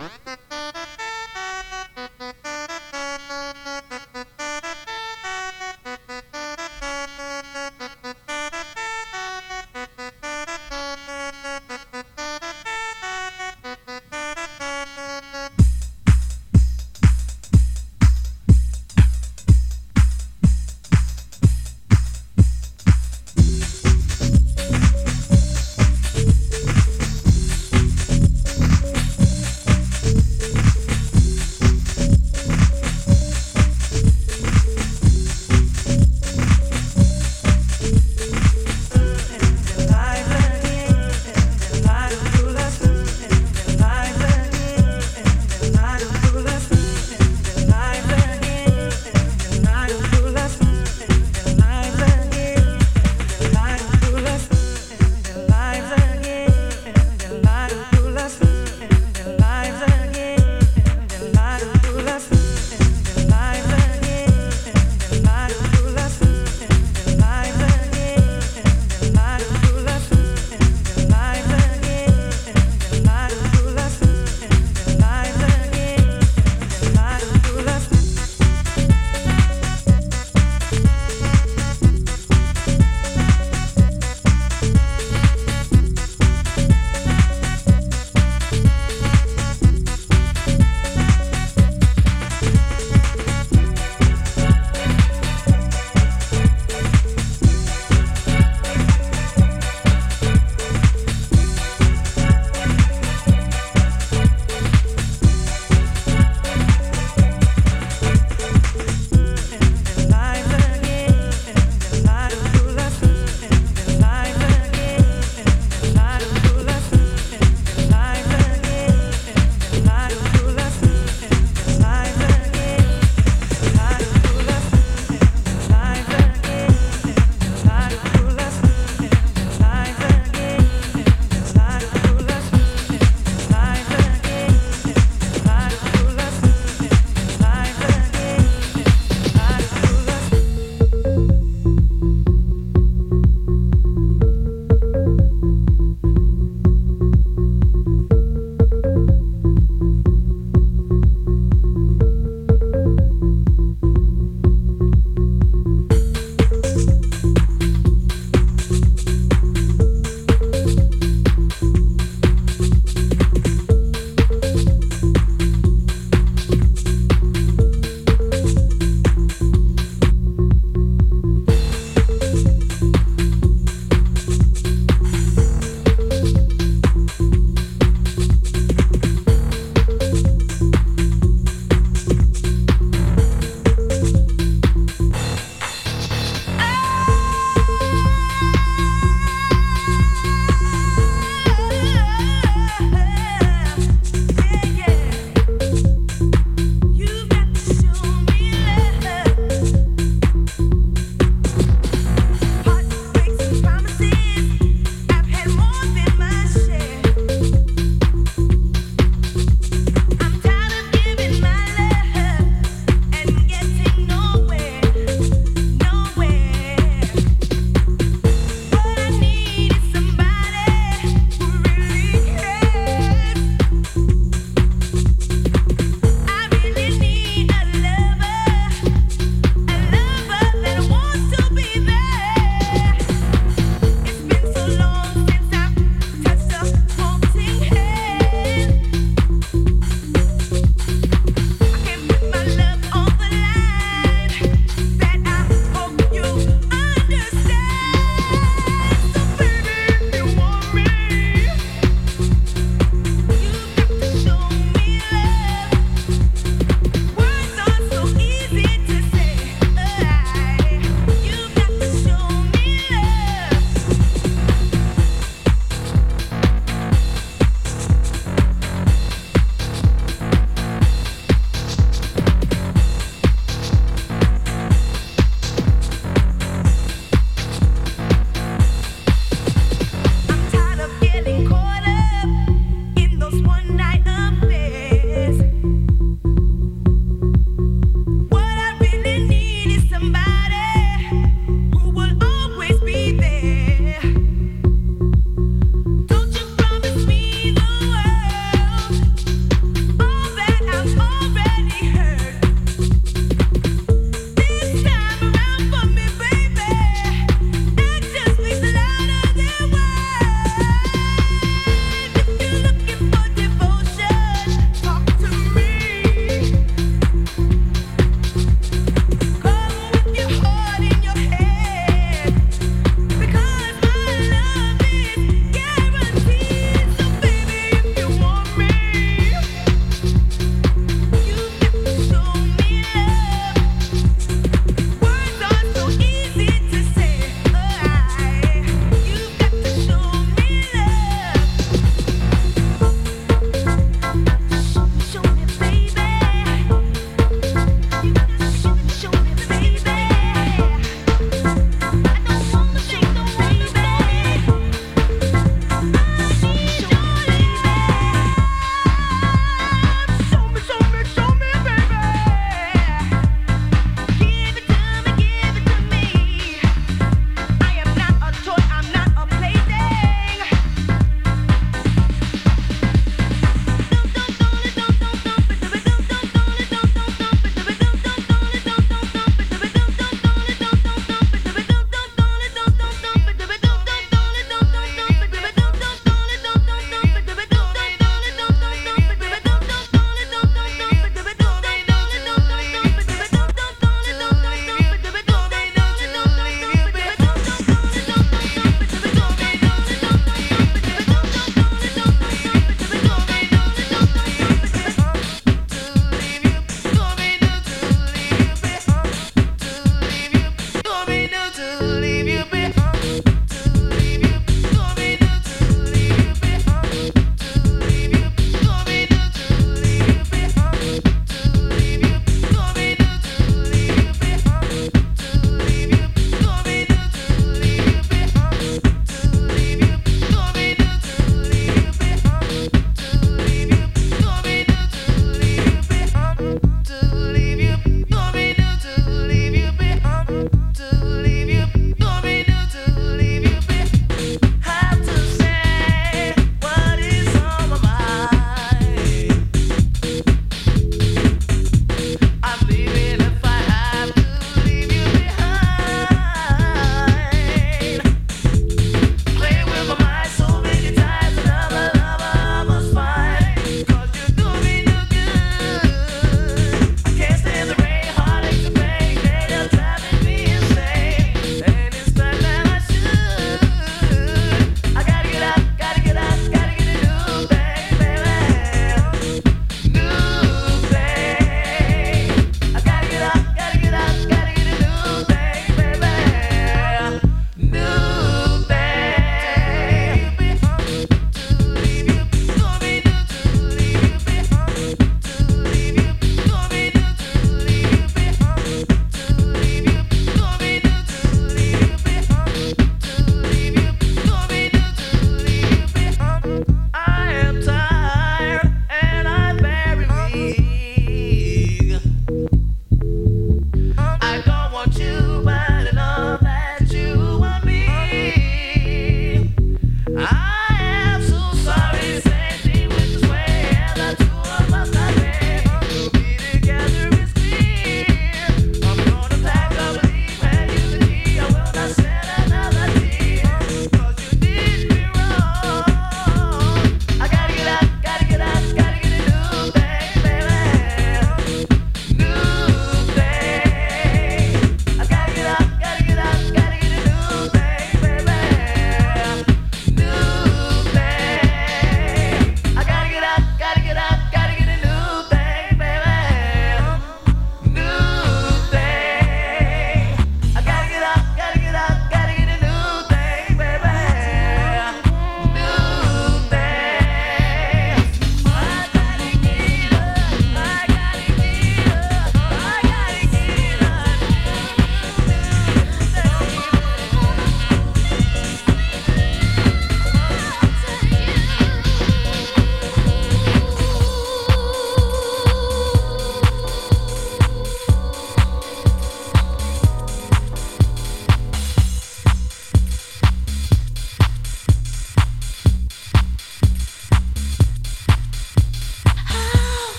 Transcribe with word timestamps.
Ha 0.00 0.39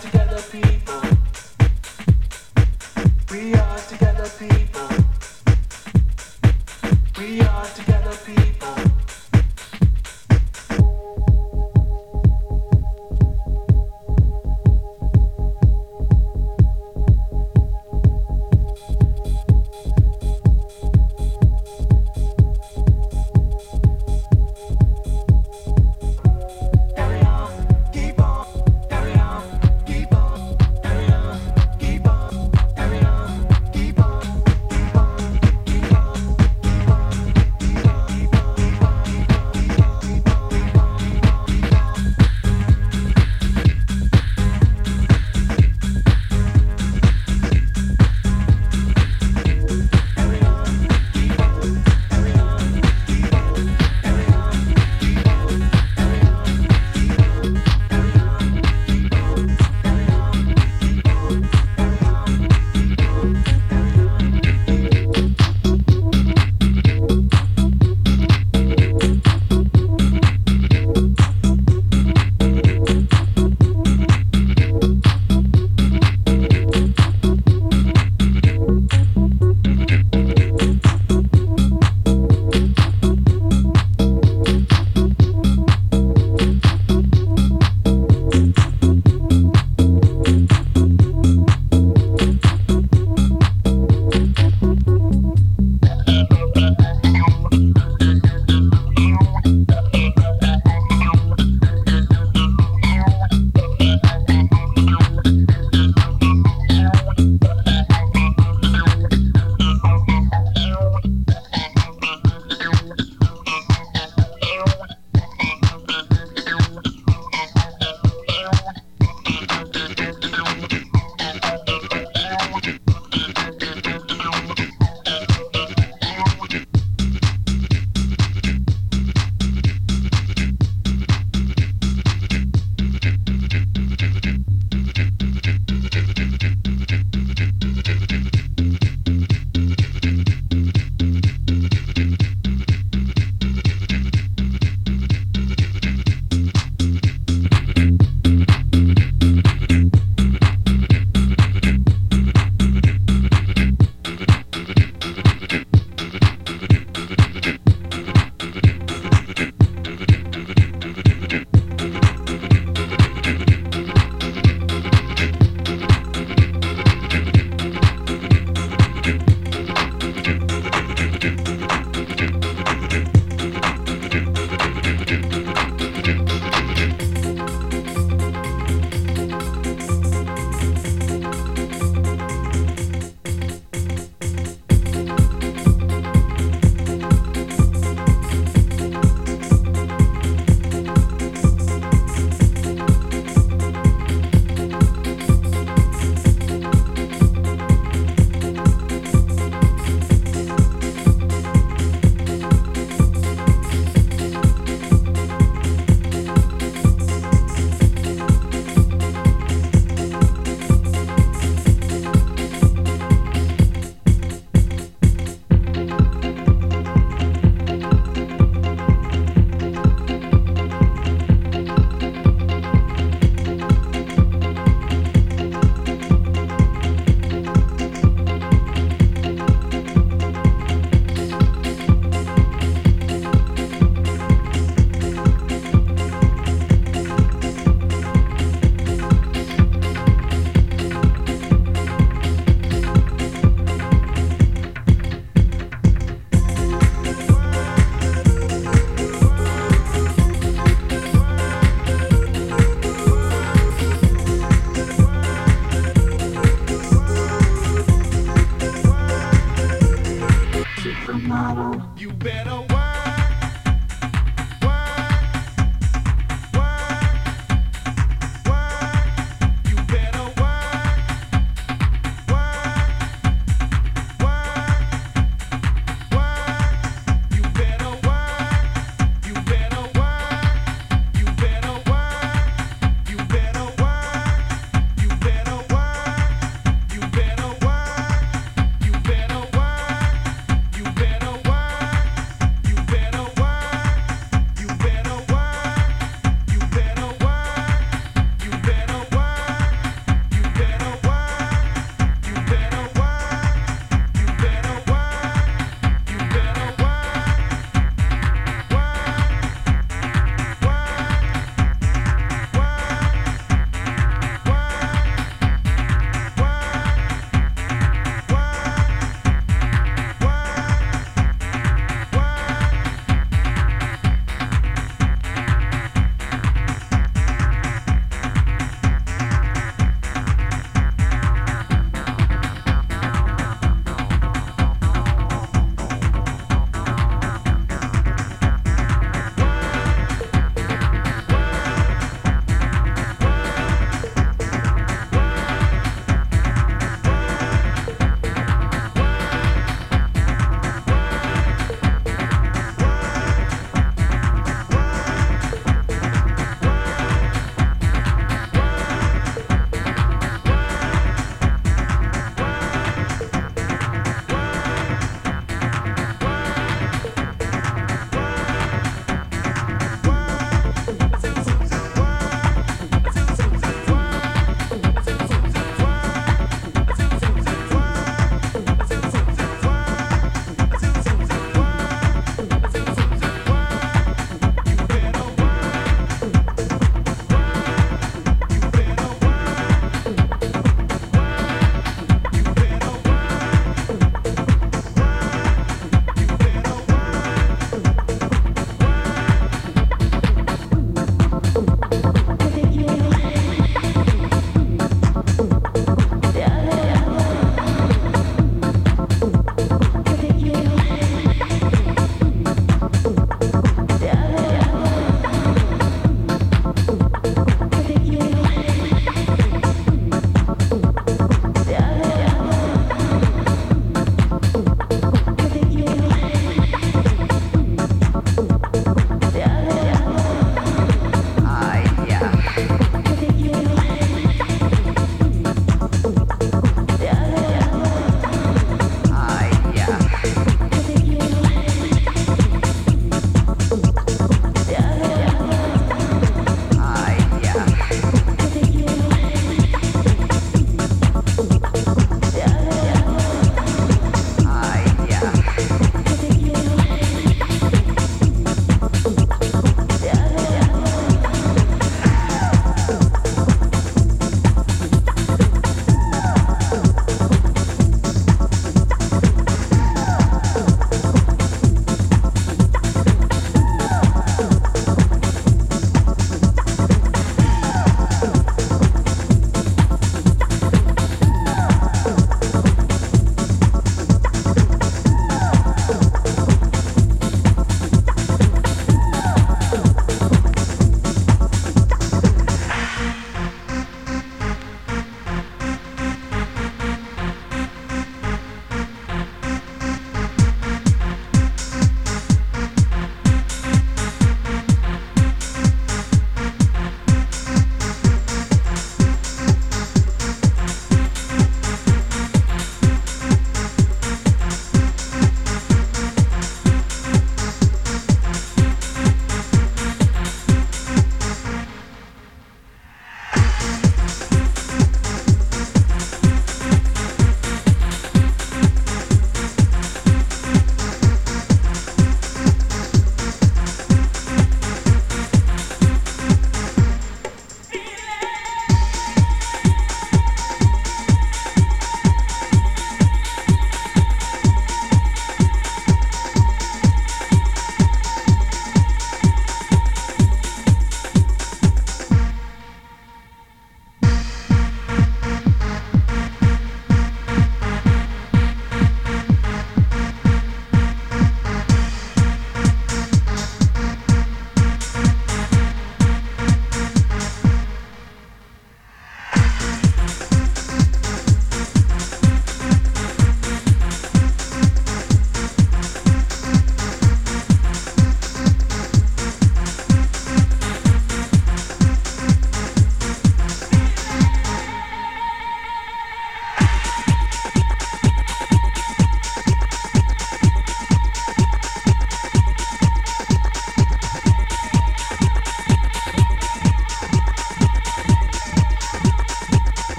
together 0.00 0.42
people. 0.50 1.00
We 3.30 3.54
are 3.54 3.78
together 3.78 4.28
people. 4.38 4.95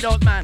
Buddha. 0.00 0.18
Check 0.18 0.37